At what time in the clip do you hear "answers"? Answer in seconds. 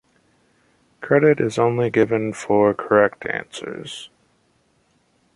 3.27-4.09